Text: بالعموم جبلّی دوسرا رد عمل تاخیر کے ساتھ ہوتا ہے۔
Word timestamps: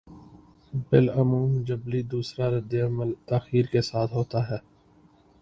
بالعموم 0.89 1.51
جبلّی 1.63 2.01
دوسرا 2.03 2.45
رد 2.49 2.73
عمل 2.85 3.13
تاخیر 3.25 3.65
کے 3.65 3.81
ساتھ 3.81 4.13
ہوتا 4.13 4.39
ہے۔ 4.49 4.57